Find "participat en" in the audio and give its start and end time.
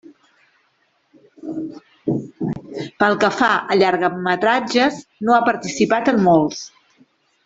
5.53-6.23